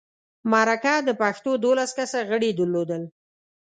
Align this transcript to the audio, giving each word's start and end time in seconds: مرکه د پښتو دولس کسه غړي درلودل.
مرکه 0.51 0.95
د 1.07 1.09
پښتو 1.21 1.51
دولس 1.65 1.91
کسه 1.99 2.19
غړي 2.29 2.49
درلودل. 2.59 3.03